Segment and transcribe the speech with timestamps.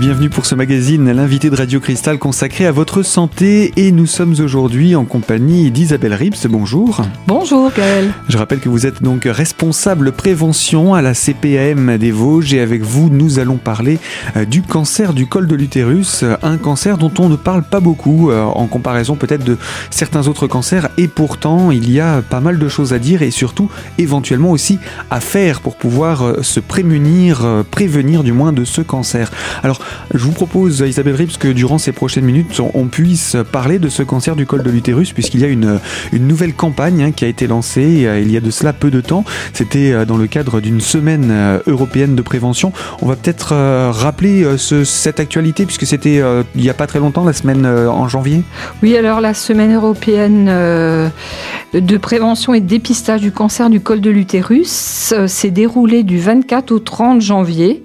[0.00, 4.36] Bienvenue pour ce magazine, l'invité de Radio Cristal consacré à votre santé et nous sommes
[4.38, 6.46] aujourd'hui en compagnie d'Isabelle Rips.
[6.46, 7.00] Bonjour.
[7.26, 8.12] Bonjour Gaël.
[8.28, 12.82] Je rappelle que vous êtes donc responsable prévention à la CPAM des Vosges et avec
[12.82, 13.98] vous nous allons parler
[14.36, 18.30] euh, du cancer du col de l'utérus, un cancer dont on ne parle pas beaucoup
[18.30, 19.58] euh, en comparaison peut-être de
[19.90, 23.32] certains autres cancers et pourtant il y a pas mal de choses à dire et
[23.32, 24.78] surtout éventuellement aussi
[25.10, 29.32] à faire pour pouvoir euh, se prémunir, prévenir du moins de ce cancer.
[29.64, 29.80] Alors
[30.12, 34.02] je vous propose, Isabelle Rips, que durant ces prochaines minutes, on puisse parler de ce
[34.02, 35.78] cancer du col de l'utérus, puisqu'il y a une,
[36.12, 39.00] nouvelle campagne hein, qui a été lancée euh, il y a de cela peu de
[39.00, 39.24] temps.
[39.52, 42.72] C'était euh, dans le cadre d'une semaine euh, européenne de prévention.
[43.02, 43.54] On va peut-être
[43.90, 46.22] rappeler cette actualité, puisque c'était
[46.54, 48.42] il n'y a pas très longtemps, la semaine en janvier.
[48.82, 54.10] Oui, alors la semaine européenne de prévention et de dépistage du cancer du col de
[54.10, 57.82] l'utérus s'est déroulée du 24 au 30 janvier.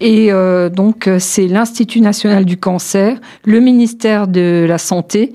[0.00, 5.32] Et euh, donc, euh, c'est l'Institut national du cancer, le ministère de la Santé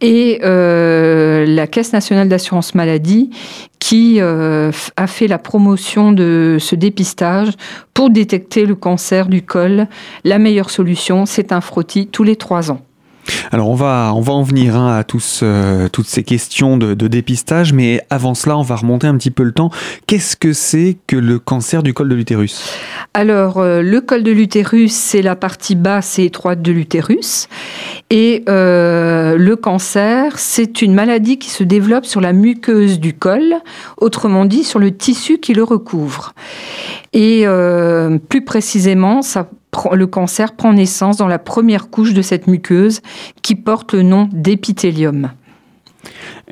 [0.00, 3.30] et euh, la Caisse nationale d'assurance maladie
[3.78, 7.50] qui a fait la promotion de ce dépistage
[7.94, 9.86] pour détecter le cancer du col.
[10.24, 12.85] La meilleure solution, c'est un frottis tous les trois ans.
[13.52, 18.02] Alors on va, en venir hein, à tous, euh, toutes ces questions de, dépistage, mais
[18.10, 19.70] avant cela, on va remonter un petit peu le temps.
[20.06, 22.72] Qu'est-ce que c'est que le cancer du col de l'utérus?
[23.14, 27.48] Alors euh, le col de l'utérus, c'est la partie basse et étroite de l'utérus.
[28.10, 33.54] Et euh, le cancer, c'est une maladie qui se développe sur la muqueuse du col,
[33.96, 36.34] autrement dit sur le tissu qui le recouvre.
[37.12, 37.46] Et
[38.28, 39.48] plus précisément, ça
[39.92, 43.00] le cancer prend naissance dans la première couche de cette muqueuse
[43.42, 45.30] qui porte le nom d'épithélium.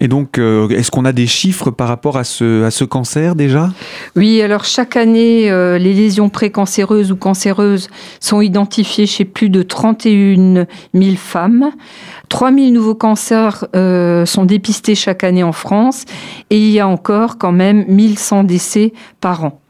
[0.00, 3.36] Et donc, euh, est-ce qu'on a des chiffres par rapport à ce, à ce cancer
[3.36, 3.70] déjà?
[4.16, 7.88] Oui, alors chaque année, euh, les lésions précancéreuses ou cancéreuses
[8.18, 11.70] sont identifiées chez plus de 31 000 femmes.
[12.28, 16.04] 3 000 nouveaux cancers euh, sont dépistés chaque année en France
[16.50, 19.60] et il y a encore quand même 1100 décès par an.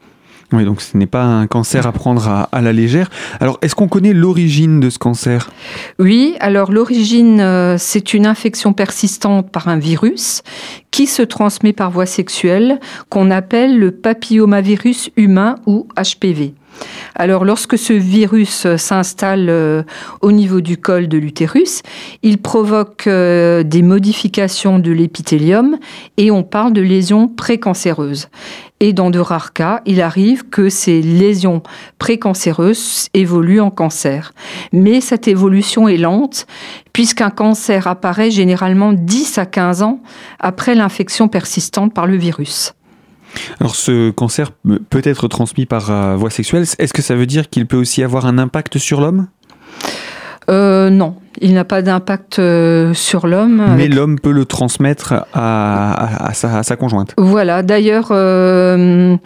[0.53, 3.09] Oui, donc ce n'est pas un cancer à prendre à, la légère.
[3.39, 5.49] Alors, est-ce qu'on connaît l'origine de ce cancer?
[5.97, 10.43] Oui, alors l'origine, euh, c'est une infection persistante par un virus
[10.91, 12.79] qui se transmet par voie sexuelle,
[13.09, 16.53] qu'on appelle le papillomavirus humain ou HPV.
[17.15, 19.83] Alors lorsque ce virus s'installe euh,
[20.21, 21.81] au niveau du col de l'utérus,
[22.23, 25.77] il provoque euh, des modifications de l'épithélium
[26.17, 28.27] et on parle de lésions précancéreuses.
[28.81, 31.63] Et dans de rares cas, il arrive que ces lésions
[31.97, 34.33] précancéreuses évoluent en cancer.
[34.73, 36.45] Mais cette évolution est lente
[36.91, 40.01] puisqu'un cancer apparaît généralement 10 à 15 ans
[40.39, 42.73] après l'infection persistante par le virus.
[43.59, 44.51] Alors ce cancer
[44.89, 46.65] peut être transmis par euh, voie sexuelle.
[46.79, 49.27] Est-ce que ça veut dire qu'il peut aussi avoir un impact sur l'homme?
[50.49, 53.65] Euh, Non, il n'a pas d'impact euh, sur l'homme.
[53.75, 57.15] Mais l'homme peut le transmettre à, sa, conjointe.
[57.17, 59.19] Voilà, d'ailleurs, même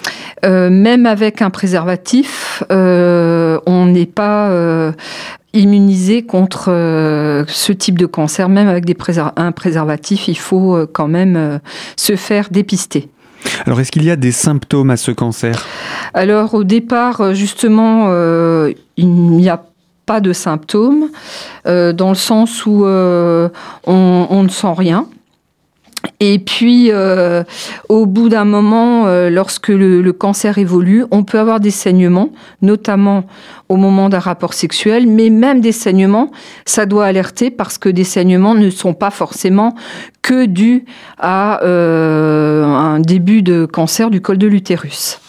[1.06, 4.94] avec un préservatif, on n'est pas
[5.52, 6.68] immunisé contre
[7.48, 8.48] ce type de cancer.
[8.48, 8.96] Même avec des
[9.36, 11.60] un préservatif, il faut quand même
[11.98, 13.10] se faire dépister.
[13.66, 15.66] Alors, est-ce qu'il y a des symptômes à ce cancer?
[16.14, 19.64] Alors, au départ, euh, justement, euh, il n'y a
[20.06, 21.10] pas de symptômes,
[21.68, 25.06] euh, dans le sens où on, ne sent rien.
[26.22, 27.44] Et puis, euh,
[27.88, 32.32] au bout d'un moment, euh, lorsque le, cancer évolue, on peut avoir des saignements,
[32.62, 33.24] notamment
[33.70, 36.30] au moment d'un rapport sexuel, mais même des saignements,
[36.66, 39.76] ça doit alerter parce que des saignements ne sont pas forcément
[40.22, 40.84] que dus
[41.18, 45.22] à euh, un début de cancer du col de l'utérus.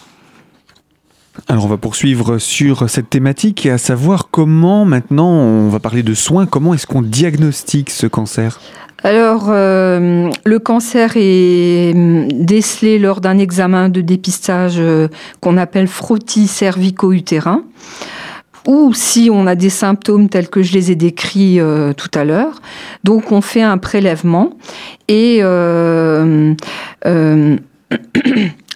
[1.47, 6.03] Alors on va poursuivre sur cette thématique et à savoir comment maintenant, on va parler
[6.03, 8.59] de soins, comment est-ce qu'on diagnostique ce cancer?
[9.03, 15.07] Alors, euh, le cancer est hum, décelé lors d'un examen de dépistage euh,
[15.39, 17.63] qu'on appelle frottis cervico-utérin
[18.67, 22.23] ou si on a des symptômes tels que je les ai décrits euh, tout à
[22.23, 22.61] l'heure.
[23.03, 24.51] Donc on fait un prélèvement
[25.07, 25.37] et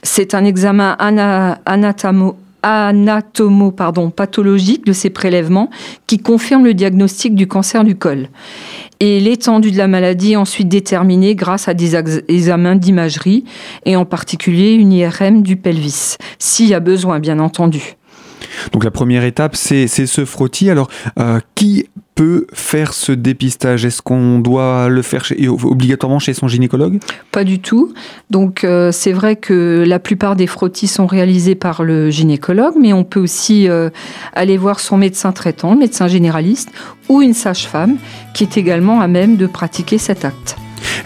[0.01, 0.97] c'est un examen
[2.63, 5.69] anatomo pathologique de ces prélèvements
[6.07, 8.29] qui confirme le diagnostic du cancer du col.
[8.99, 13.43] Et l'étendue de la maladie est ensuite déterminée grâce à des examens d'imagerie
[13.85, 17.97] et en particulier une IRM du pelvis, s'il y a besoin bien entendu.
[18.71, 20.69] Donc la première étape, c'est ce frottis.
[20.69, 23.85] Alors, euh, qui peut faire ce dépistage?
[23.85, 25.25] Est-ce qu'on doit le faire
[25.63, 26.99] obligatoirement chez son gynécologue?
[27.31, 27.93] Pas du tout.
[28.29, 32.93] Donc euh, c'est vrai que la plupart des frottis sont réalisés par le gynécologue, mais
[32.93, 33.89] on peut aussi euh,
[34.33, 36.69] aller voir son médecin traitant, médecin généraliste,
[37.09, 37.97] ou une sage-femme
[38.33, 40.55] qui est également à même de pratiquer cet acte.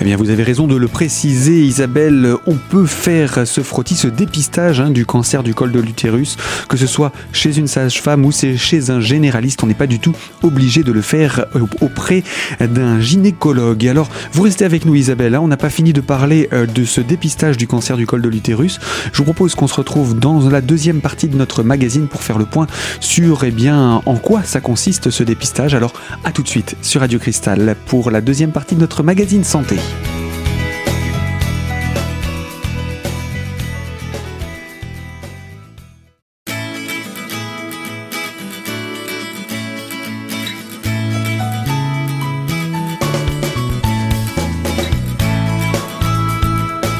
[0.01, 2.33] Eh bien, vous avez raison de le préciser, Isabelle.
[2.47, 6.37] On peut faire ce frottis, ce dépistage hein, du cancer du col de l'utérus,
[6.69, 9.61] que ce soit chez une sage-femme ou chez un généraliste.
[9.61, 11.47] On n'est pas du tout obligé de le faire
[11.81, 12.23] auprès
[12.61, 13.85] d'un gynécologue.
[13.87, 15.35] Alors, vous restez avec nous, Isabelle.
[15.35, 15.41] Hein.
[15.41, 18.29] On n'a pas fini de parler euh, de ce dépistage du cancer du col de
[18.29, 18.79] l'utérus.
[19.11, 22.37] Je vous propose qu'on se retrouve dans la deuxième partie de notre magazine pour faire
[22.37, 22.67] le point
[23.01, 25.75] sur eh bien, en quoi ça consiste ce dépistage.
[25.75, 25.91] Alors,
[26.23, 29.75] à tout de suite sur Radio Cristal pour la deuxième partie de notre magazine santé.
[29.89, 30.28] Peace.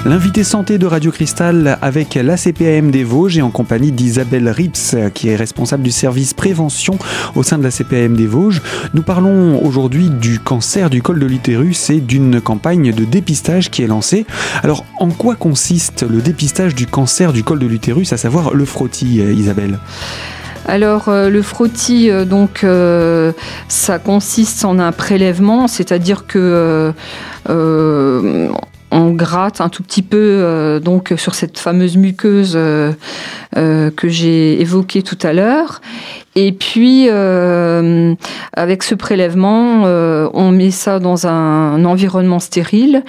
[0.10, 4.96] L'invité santé de Radio Cristal avec la CPAM des Vosges et en compagnie d'Isabelle Rips,
[5.14, 6.98] qui est responsable du service prévention
[7.36, 8.60] au sein de la CPAM des Vosges.
[8.96, 13.84] Nous parlons aujourd'hui du cancer du col de l'utérus et d'une campagne de dépistage qui
[13.84, 14.26] est lancée.
[14.64, 18.66] Alors, en quoi consiste le dépistage du cancer du col de l'utérus, à savoir le
[18.66, 19.78] frottis, Isabelle?
[20.70, 23.32] Alors euh, le frottis, euh, donc euh,
[23.68, 26.94] ça consiste en un prélèvement, c'est-à-dire que
[28.92, 32.92] on gratte un tout petit peu euh, donc sur cette fameuse muqueuse euh,
[33.58, 35.82] euh, que j'ai évoquée tout à l'heure.
[36.36, 39.84] Et puis avec ce prélèvement,
[40.34, 43.04] on met ça dans un environnement stérile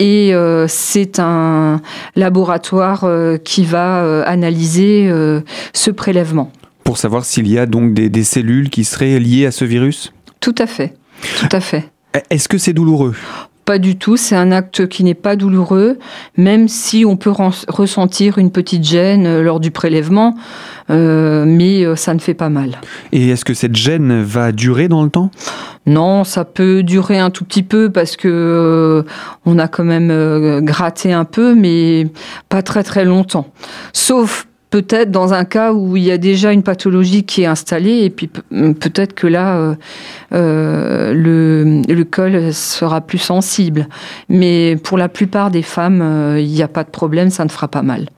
[0.00, 0.34] et
[0.66, 1.80] c'est un
[2.16, 3.06] laboratoire
[3.44, 5.08] qui va analyser
[5.72, 6.50] ce prélèvement.
[6.82, 10.12] Pour savoir s'il y a donc des, des cellules qui seraient liées à ce virus?
[10.40, 10.94] Tout à fait,
[11.38, 11.88] tout à fait.
[12.30, 13.14] Est-ce que c'est douloureux?
[13.64, 15.98] Pas du tout, c'est un acte qui n'est pas douloureux,
[16.36, 17.32] même si on peut
[17.68, 20.34] ressentir une petite gêne euh, lors du prélèvement,
[20.90, 22.80] euh, mais euh, ça ne fait pas mal.
[23.12, 25.30] Et est-ce que cette gêne va durer dans le temps?
[25.86, 29.04] Non, ça peut durer un tout petit peu parce que
[29.46, 32.06] on a quand même gratté un peu, mais
[32.48, 33.48] pas très très longtemps.
[33.92, 38.04] Sauf peut-être dans un cas où il y a déjà une pathologie qui est installée
[38.04, 39.74] et puis peut-être que là euh,
[40.32, 43.86] euh, le, le, col sera plus sensible.
[44.30, 47.50] Mais pour la plupart des femmes, euh, il n'y a pas de problème, ça ne
[47.50, 48.08] fera pas mal.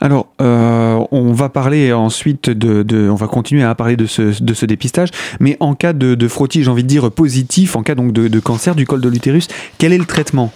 [0.00, 5.10] Alors, euh, on va parler ensuite de, on va continuer à parler de ce, dépistage,
[5.40, 8.40] mais en cas de, de frottis, j'ai envie de dire positif, en cas donc de,
[8.40, 9.48] cancer du col de l'utérus,
[9.78, 10.52] quel est le traitement?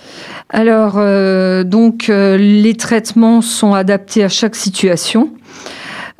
[0.48, 5.30] Alors, euh, donc euh, les traitements sont adaptés à chaque situation.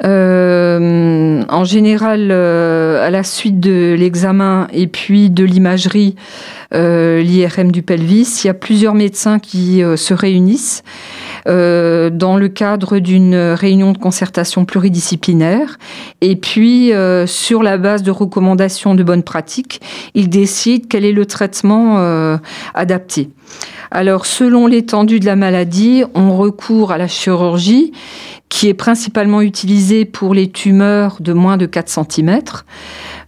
[0.03, 6.15] en général, à la suite de l'examen et puis de l'imagerie,
[6.73, 10.83] l'IRM du pelvis, il y a plusieurs médecins qui se réunissent
[11.47, 15.79] euh, dans le cadre d'une réunion de concertation pluridisciplinaire.
[16.21, 19.81] Et puis, euh, sur la base de recommandations de bonnes pratiques,
[20.15, 22.37] ils décident quel est le traitement euh,
[22.75, 23.31] adapté.
[23.91, 27.93] Alors, selon l'étendue de la maladie, on recourt à la chirurgie
[28.55, 32.39] qui est principalement utilisée pour les tumeurs de moins de 4 cm.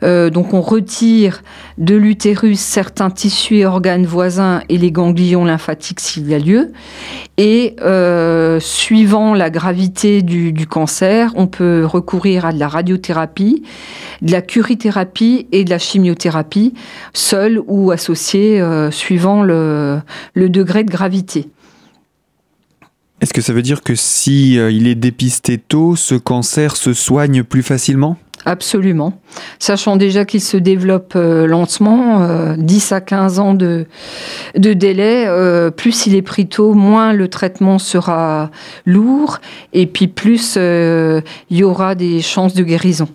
[0.04, 1.42] Euh, donc on retire
[1.78, 6.70] de l'utérus certains tissus et organes voisins et les ganglions lymphatiques s'il y a lieu.
[7.38, 13.64] Et euh, suivant la gravité du, cancer, on peut recourir à de la radiothérapie,
[14.22, 16.72] de la curithérapie et de la chimiothérapie,
[17.14, 20.02] seule ou associée euh, suivant le,
[20.36, 21.50] degré de gravité.
[23.26, 27.42] Est-ce que ça veut dire que si il est dépisté tôt, ce cancer se soigne
[27.42, 28.16] plus facilement?
[28.46, 29.20] Absolument.
[29.58, 33.86] Sachant déjà qu'il se développe euh, lentement, 10 euh, à 15 ans de,
[34.56, 38.52] de délai, euh, plus il est pris tôt, moins le traitement sera
[38.84, 39.40] lourd
[39.72, 43.08] et puis plus il y aura des chances de guérison.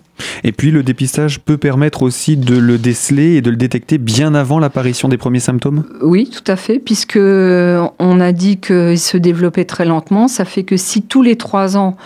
[0.44, 4.34] Et puis le dépistage peut permettre aussi de le déceler et de le détecter bien
[4.34, 5.84] avant l'apparition des premiers symptômes?
[6.02, 10.28] Oui, tout à fait, puisque on a dit qu'il se développait très lentement.
[10.28, 11.96] Ça fait que si tous les trois ans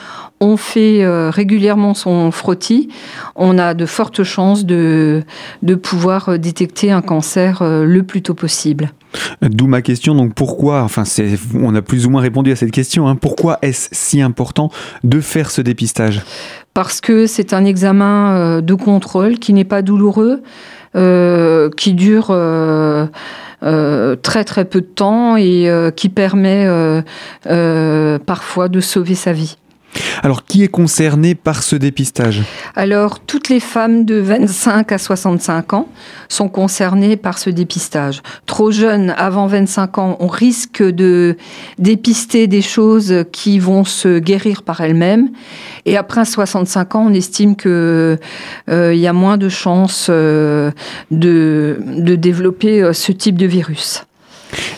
[0.40, 2.88] on fait euh, régulièrement son frottis,
[3.36, 5.22] on a de fortes chances de,
[5.62, 8.90] de pouvoir euh, détecter un cancer euh, le plus tôt possible.
[9.40, 11.04] D'où ma question, donc pourquoi, enfin
[11.54, 14.70] on a plus ou moins répondu à cette question, hein, pourquoi est-ce si important
[15.04, 16.22] de faire ce dépistage?
[16.74, 20.42] Parce que c'est un examen de contrôle qui n'est pas douloureux,
[20.92, 22.26] qui dure
[24.22, 26.68] très très peu de temps et qui permet
[28.26, 29.56] parfois de sauver sa vie.
[30.22, 32.42] Alors, qui est concerné par ce dépistage?
[32.74, 35.88] Alors, toutes les femmes de 25 à 65 ans
[36.28, 38.22] sont concernées par ce dépistage.
[38.46, 41.36] Trop jeunes, avant 25 ans, on risque de
[41.78, 45.30] dépister des choses qui vont se guérir par elles-mêmes.
[45.84, 48.16] Et après 65 ans, on estime qu'il euh,
[48.68, 50.70] y a moins de chances euh,
[51.10, 54.04] de, de développer euh, ce type de virus.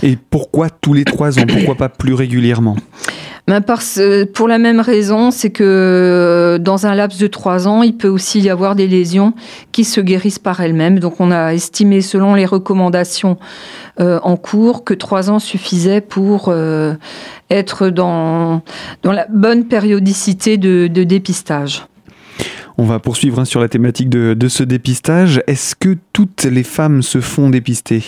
[0.03, 1.45] Et pourquoi tous les trois ans?
[1.47, 2.77] Pourquoi pas plus régulièrement?
[4.35, 8.09] Pour la même raison, c'est que euh, dans un laps de trois ans, il peut
[8.09, 9.33] aussi y avoir des lésions
[9.73, 10.99] qui se guérissent par elles-mêmes.
[10.99, 13.39] Donc on a estimé, selon les recommandations
[14.01, 16.95] euh, en cours, que trois ans suffisait pour euh,
[17.51, 18.63] être dans,
[19.05, 21.87] la bonne périodicité de, dépistage.
[22.77, 25.43] On va poursuivre hein, sur la thématique de ce dépistage.
[25.47, 28.03] Est-ce que toutes les femmes se font dépister?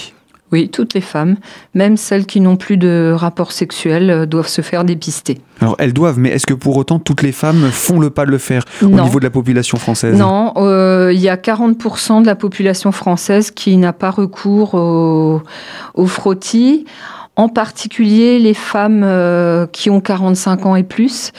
[0.53, 1.37] Oui, toutes les femmes,
[1.75, 5.41] même celles qui n'ont plus de rapport sexuel, euh, doivent se faire dépister.
[5.61, 8.31] Alors elles doivent, mais est-ce que pour autant toutes les femmes font le pas de
[8.31, 10.19] le faire au niveau de la population française?
[10.19, 15.43] Non, euh, il y a 40% de la population française qui n'a pas recours au,
[15.95, 16.87] au frottis
[17.37, 21.33] en particulier les femmes euh, qui ont 45 ans et plus,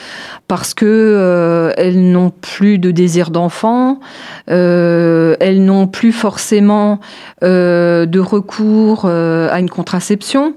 [0.48, 4.00] parce que euh, elles n'ont plus de désir d'enfant,
[4.50, 6.98] euh, elles n'ont plus forcément
[7.42, 10.54] de recours à une contraception,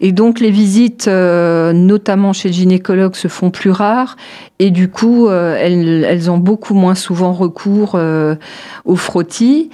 [0.00, 4.16] et donc les visites, notamment chez le gynécologue, se font plus rares,
[4.58, 7.98] et du coup elles, elles, ont beaucoup moins souvent recours
[8.84, 9.70] au frottis.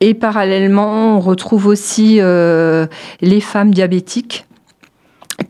[0.00, 4.46] Et parallèlement, on retrouve aussi les femmes diabétiques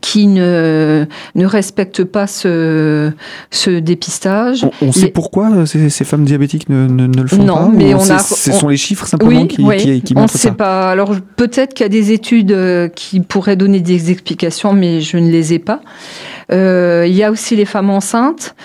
[0.01, 3.11] qui ne, ne respectent pas ce,
[3.49, 4.65] ce dépistage.
[4.81, 7.93] On, sait pourquoi euh, ces, ces, femmes diabétiques ne, ne, le font non, pas mais
[7.95, 10.91] on a, Ce sont les chiffres simplement qui, qui, qui, montrent on sait pas.
[10.91, 15.17] Alors peut-être qu'il y a des études euh, qui pourraient donner des explications, mais je
[15.17, 15.81] ne les ai pas.
[16.51, 18.55] Euh, il y a aussi les femmes enceintes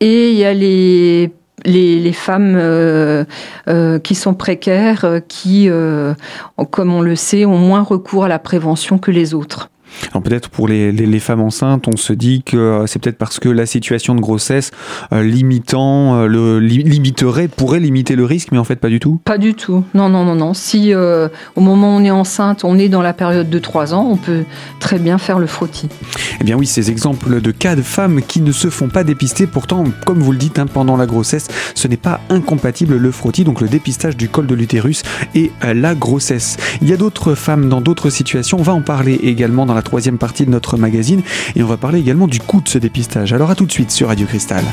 [0.00, 1.32] et il y a les
[1.64, 3.24] les, femmes euh,
[3.68, 5.68] euh, qui sont précaires, euh, qui,
[6.70, 9.70] comme on le sait, ont moins recours à la prévention que les autres.
[10.10, 13.18] Alors peut-être pour les, les, les, femmes enceintes, on se dit que euh, c'est peut-être
[13.18, 14.70] parce que la situation de grossesse
[15.12, 19.20] euh, limitant euh, le limiterait, pourrait limiter le risque, mais en fait pas du tout.
[19.24, 19.84] Pas du tout.
[19.94, 20.54] Non, non, non, non.
[20.54, 23.94] Si euh, au moment où on est enceinte, on est dans la période de 3
[23.94, 24.44] ans, on peut
[24.80, 25.88] très bien faire le frottis.
[26.40, 29.46] Eh bien oui, ces exemples de cas de femmes qui ne se font pas dépister,
[29.46, 33.44] pourtant, comme vous le dites, hein, pendant la grossesse, ce n'est pas incompatible le frottis,
[33.44, 35.02] donc le dépistage du col de l'utérus
[35.34, 36.56] et la grossesse.
[36.82, 38.58] Il y a d'autres femmes dans d'autres situations.
[38.58, 41.22] On va en parler également dans la troisième partie de notre magazine
[41.54, 43.32] et on va parler également du coût de ce dépistage.
[43.32, 44.64] Alors à tout de suite sur Radio Cristal.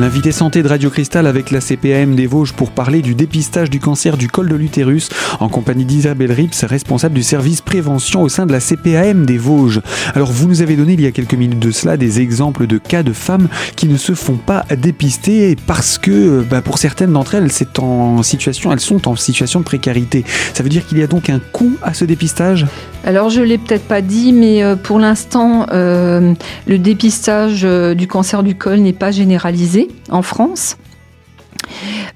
[0.00, 3.80] L'invité santé de Radio Cristal avec la CPAM des Vosges pour parler du dépistage du
[3.80, 8.46] cancer du col de l'utérus en compagnie d'Isabelle Rips, responsable du service prévention au sein
[8.46, 9.82] de la CPAM des Vosges.
[10.14, 12.78] Alors vous nous avez donné il y a quelques minutes de cela des exemples de
[12.78, 17.34] cas de femmes qui ne se font pas dépister parce que bah, pour certaines d'entre
[17.34, 20.24] elles, c'est en situation, elles sont en situation de précarité.
[20.54, 22.64] Ça veut dire qu'il y a donc un coût à ce dépistage?
[23.04, 26.32] Alors je l'ai peut-être pas dit, mais euh, pour l'instant, euh,
[26.66, 30.76] le dépistage euh, du cancer du col n'est pas généralisé en France.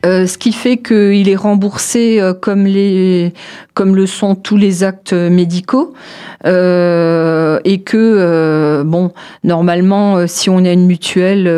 [0.04, 5.94] Euh, ce qui fait qu'il est remboursé euh, comme, le sont tous les actes médicaux
[6.44, 9.12] euh, et que, bon,
[9.44, 11.48] normalement, si on a une mutuelle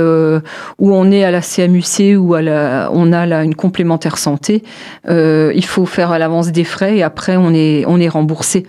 [0.78, 4.62] ou on est à la CMUC ou on a une complémentaire santé,
[5.08, 8.66] il faut faire à l'avance des frais et après on est remboursé.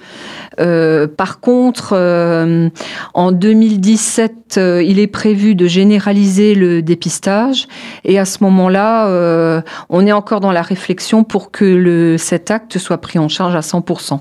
[0.60, 2.70] Euh, par contre, euh,
[3.14, 7.68] en 2017, euh, il est prévu de généraliser le dépistage
[8.04, 12.78] et à ce moment-là, on est encore dans la réflexion pour que le, cet acte
[12.78, 14.20] soit pris en charge à 100%.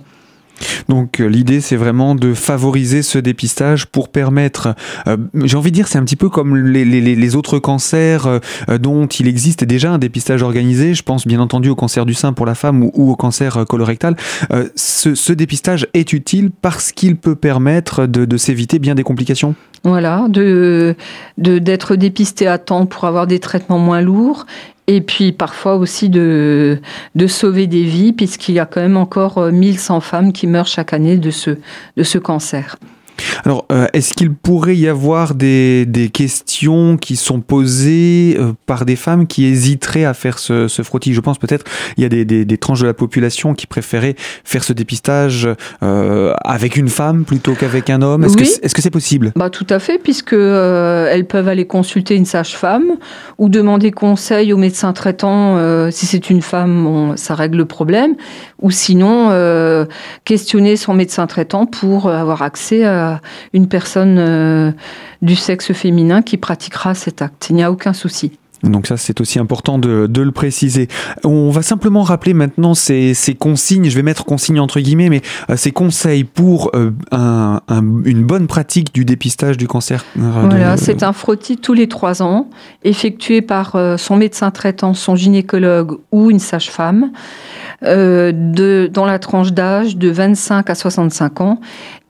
[0.88, 4.74] Donc euh, l'idée c'est vraiment de favoriser ce dépistage pour permettre,
[5.06, 8.40] euh, j'ai envie de dire c'est un petit peu comme les, autres cancers euh,
[8.78, 12.32] dont il existe déjà un dépistage organisé, je pense bien entendu au cancer du sein
[12.32, 14.16] pour la femme ou, au cancer colorectal,
[14.74, 19.54] ce, dépistage est utile parce qu'il peut permettre de, de s'éviter bien des complications.
[19.84, 20.96] Voilà, de
[21.38, 24.46] d'être dépisté à temps pour avoir des traitements moins lourds
[24.86, 26.78] et puis parfois aussi de,
[27.14, 30.92] de sauver des vies, puisqu'il y a quand même encore 1100 femmes qui meurent chaque
[30.92, 31.50] année de ce,
[31.96, 32.76] de ce cancer.
[33.44, 38.96] Alors, euh, est-ce qu'il pourrait y avoir des, questions qui sont posées euh, par des
[38.96, 41.14] femmes qui hésiteraient à faire ce, ce frottis?
[41.14, 41.64] Je pense peut-être
[41.96, 44.14] il y a des, tranches de la population qui préféraient
[44.44, 45.48] faire ce dépistage
[45.82, 48.24] euh, avec une femme plutôt qu'avavec un homme.
[48.24, 49.32] Est-ce que c'est possible?
[49.36, 52.92] Bah, Tout à fait, puisque elles peuvent aller consulter une sage-femme
[53.38, 55.90] ou demander conseil au médecin traitant.
[55.90, 58.14] si c'est une femme, ça règle le problème.
[58.62, 59.86] Ou sinon,
[60.24, 63.20] questionner son médecin traitant pour avoir accès à
[63.52, 64.72] une personne euh,
[65.22, 67.48] du sexe féminin qui pratiquera cet acte.
[67.50, 68.32] Il n'y a aucun souci.
[68.62, 70.88] Donc ça, c'est aussi important de, le préciser.
[71.24, 75.56] On va simplement rappeler maintenant ces, consignes, je vais mettre consignes entre guillemets, mais euh,
[75.56, 76.90] ces conseils pour euh,
[77.70, 80.04] une bonne pratique du dépistage du cancer.
[80.16, 82.48] voilà, c'est un frottis tous les trois ans,
[82.82, 87.12] effectué par son médecin traitant, son gynécologue ou une sage-femme,
[87.82, 91.60] dans la tranche d'âge de 25 à 65 ans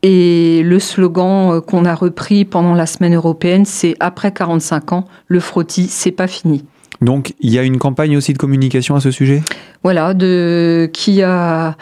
[0.02, 5.04] et le slogan euh, qu'on a repris pendant la semaine européenne, c'est après 45 ans,
[5.26, 6.64] le frottis, c'est pas fini.
[7.00, 9.42] Donc il y a une campagne aussi de communication à ce sujet?
[9.82, 11.76] Voilà, de, qui a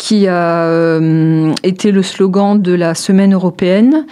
[0.00, 4.06] qui a euh, été le slogan de la semaine européenne.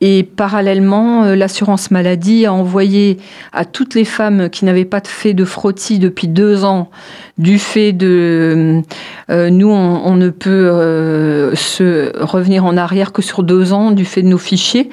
[0.00, 3.18] Et parallèlement, euh, l'assurance maladie a envoyé
[3.52, 6.90] à toutes les femmes qui n'avaient pas fait de frottis depuis deux ans,
[7.36, 8.80] du fait de...
[9.28, 14.22] Euh, nous, on, ne peut se revenir en arrière que sur deux ans, du fait
[14.22, 14.88] de nos fichiers.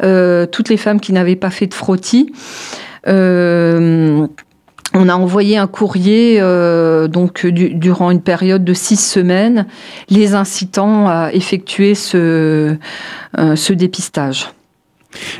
[0.00, 2.32] toutes les femmes qui n'avaient pas fait de frottis
[4.94, 6.40] on a envoyé un courrier
[7.08, 9.66] donc durant une période de six semaines,
[10.08, 12.76] les incitant à effectuer ce,
[13.38, 14.50] euh, ce dépistage.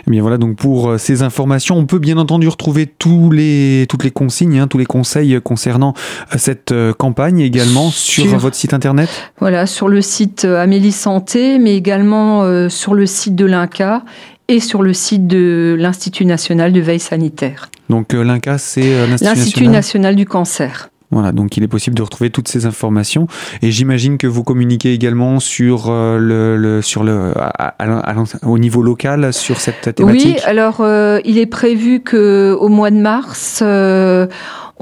[0.07, 3.87] Eh bien voilà, donc pour euh, ces informations, on peut bien entendu retrouver tous les,
[3.89, 5.95] toutes les consignes, hein, tous les conseils concernant
[6.33, 9.09] euh, cette campagne également sur, votre site internet.
[9.41, 14.05] Voilà, sur le site Amélie Santé, mais également sur le site de l'INCA
[14.49, 17.71] et sur le site de l'Institut national de veille sanitaire.
[17.89, 20.17] Donc euh, l'INCA, c'est euh, l'Institut national...
[20.17, 20.89] du cancer.
[21.11, 23.27] Voilà, donc il est possible de retrouver toutes ces informations.
[23.61, 27.35] Et j'imagine que vous communiquez également sur euh, le, sur le,
[28.43, 30.37] au niveau local sur cette thématique?
[30.37, 30.83] Oui, alors
[31.25, 33.63] il est prévu que au mois de mars,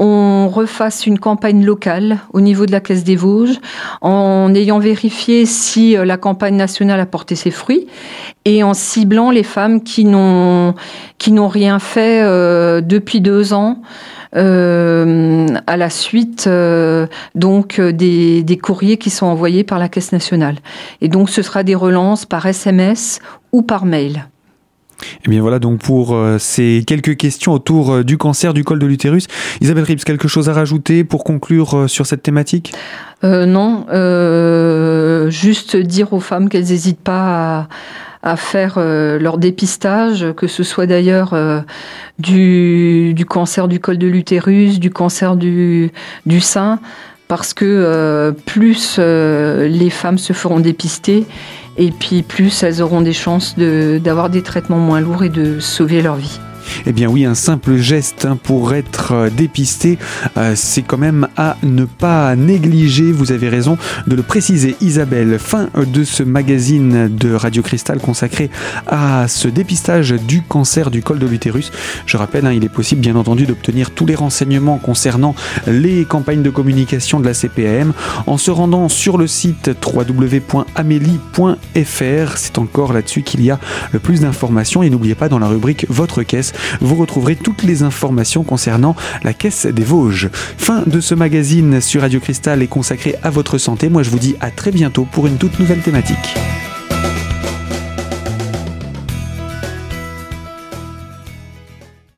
[0.03, 3.61] on refasse une campagne locale au niveau de la Caisse des Vosges,
[4.01, 7.87] en ayant vérifié si la campagne nationale a porté ses fruits
[8.47, 10.75] et en ciblant les femmes qui n'ont
[11.29, 13.83] rien fait euh, depuis deux ans.
[14.37, 20.13] Euh, à la suite euh, donc des, des, courriers qui sont envoyés par la Caisse
[20.13, 20.55] nationale.
[21.01, 23.19] Et donc ce sera des relances par SMS
[23.51, 24.30] ou par mail.
[25.03, 28.87] Et eh bien voilà donc pour ces quelques questions autour du cancer du col de
[28.87, 29.27] l'utérus.
[29.61, 32.73] Isabelle Rips, quelque chose à rajouter pour conclure sur cette thématique?
[33.23, 33.87] Non,
[35.31, 37.69] juste dire aux femmes qu'elles n'hésitent pas
[38.23, 41.61] à faire euh, leur dépistage, que ce soit d'ailleurs euh,
[42.19, 45.91] du, cancer du col de l'utérus, du cancer du,
[46.41, 46.81] sein,
[47.29, 51.27] parce que euh, plus les femmes se feront dépister,
[51.77, 56.03] et puis plus elles auront des chances d'avoir des traitements moins lourds et de sauver
[56.03, 56.41] leur vie.
[56.87, 59.99] Eh bien oui, un simple geste hein, pour être euh, dépisté,
[60.37, 65.39] euh, c'est quand même à ne pas négliger, vous avez raison de le préciser Isabelle.
[65.39, 68.51] Fin de ce magazine de Radio Cristal consacré
[68.87, 71.71] à ce dépistage du cancer du col de l'utérus.
[72.07, 75.35] Je rappelle, hein, il est possible bien entendu d'obtenir tous les renseignements concernant
[75.67, 77.93] les campagnes de communication de la CPAM
[78.27, 82.37] en se rendant sur le site www.amélie.fr.
[82.37, 83.59] C'est encore là-dessus qu'il y a
[83.93, 87.83] le plus d'informations et n'oubliez pas dans la rubrique Votre caisse, vous retrouverez toutes les
[87.83, 90.31] informations concernant la Caisse des Vosges.
[90.33, 93.89] Fin de ce magazine sur Radio Cristal est consacré à votre santé.
[93.89, 96.37] Moi, je vous dis à très bientôt pour une toute nouvelle thématique.